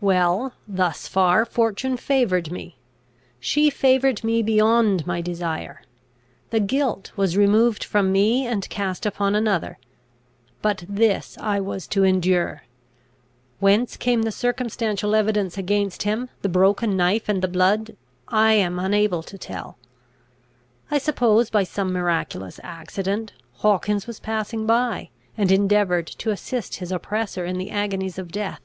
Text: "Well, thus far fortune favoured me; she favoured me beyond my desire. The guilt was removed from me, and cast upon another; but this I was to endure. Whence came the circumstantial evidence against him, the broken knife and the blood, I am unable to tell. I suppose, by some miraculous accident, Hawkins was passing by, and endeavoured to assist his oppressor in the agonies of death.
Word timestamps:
"Well, 0.00 0.52
thus 0.68 1.08
far 1.08 1.44
fortune 1.44 1.96
favoured 1.96 2.52
me; 2.52 2.76
she 3.40 3.70
favoured 3.70 4.22
me 4.22 4.40
beyond 4.40 5.04
my 5.04 5.20
desire. 5.20 5.82
The 6.50 6.60
guilt 6.60 7.10
was 7.16 7.36
removed 7.36 7.82
from 7.82 8.12
me, 8.12 8.46
and 8.46 8.68
cast 8.70 9.04
upon 9.04 9.34
another; 9.34 9.78
but 10.62 10.84
this 10.88 11.36
I 11.40 11.58
was 11.58 11.88
to 11.88 12.04
endure. 12.04 12.62
Whence 13.58 13.96
came 13.96 14.22
the 14.22 14.30
circumstantial 14.30 15.12
evidence 15.12 15.58
against 15.58 16.04
him, 16.04 16.28
the 16.42 16.48
broken 16.48 16.96
knife 16.96 17.28
and 17.28 17.42
the 17.42 17.48
blood, 17.48 17.96
I 18.28 18.52
am 18.52 18.78
unable 18.78 19.24
to 19.24 19.36
tell. 19.36 19.76
I 20.88 20.98
suppose, 20.98 21.50
by 21.50 21.64
some 21.64 21.92
miraculous 21.92 22.60
accident, 22.62 23.32
Hawkins 23.54 24.06
was 24.06 24.20
passing 24.20 24.66
by, 24.66 25.10
and 25.36 25.50
endeavoured 25.50 26.06
to 26.06 26.30
assist 26.30 26.76
his 26.76 26.92
oppressor 26.92 27.44
in 27.44 27.58
the 27.58 27.72
agonies 27.72 28.20
of 28.20 28.30
death. 28.30 28.60